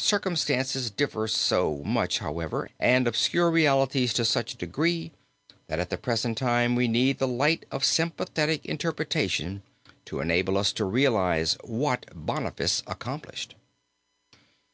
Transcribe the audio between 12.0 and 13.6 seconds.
Boniface accomplished.